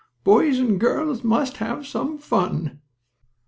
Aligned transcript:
Boys 0.23 0.57
and 0.57 0.79
girls 0.79 1.23
must 1.23 1.57
have 1.57 1.85
some 1.85 2.17
fun." 2.17 2.81